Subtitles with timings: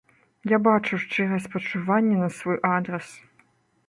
[0.51, 3.13] Я бачыў шчырае спачуванне на свой адрас.